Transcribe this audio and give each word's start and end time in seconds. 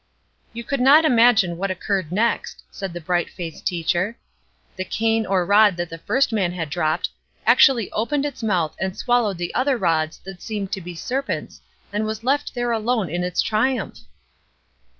"You 0.51 0.63
could 0.63 0.79
not 0.79 1.05
imagine 1.05 1.57
what 1.57 1.69
occurred 1.69 2.11
next," 2.11 2.63
said 2.71 2.91
the 2.91 2.99
bright 2.99 3.29
faced 3.29 3.67
teacher. 3.67 4.17
"The 4.75 4.83
cane 4.83 5.27
or 5.27 5.45
rod 5.45 5.77
that 5.77 5.91
the 5.91 5.99
first 5.99 6.33
man 6.33 6.53
had 6.53 6.71
dropped, 6.71 7.09
actually 7.45 7.91
opened 7.91 8.25
its 8.25 8.41
mouth 8.41 8.75
and 8.79 8.97
swallowed 8.97 9.37
the 9.37 9.53
other 9.53 9.77
rods 9.77 10.17
that 10.23 10.41
seemed 10.41 10.71
to 10.71 10.81
be 10.81 10.95
serpents, 10.95 11.61
and 11.93 12.07
was 12.07 12.23
left 12.23 12.55
there 12.55 12.71
alone 12.71 13.11
in 13.11 13.23
its 13.23 13.43
triumph!" 13.43 13.99